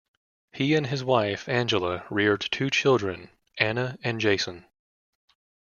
[0.51, 4.65] He and his wife, Angele, reared two children, Anna and Jason.